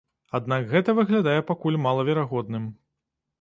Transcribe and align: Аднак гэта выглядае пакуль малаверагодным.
Аднак 0.37 0.63
гэта 0.71 0.95
выглядае 0.99 1.35
пакуль 1.51 1.77
малаверагодным. 1.85 2.67